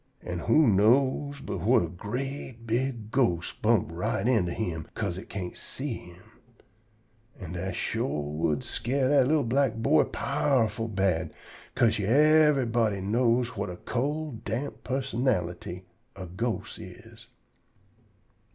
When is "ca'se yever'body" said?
11.75-12.99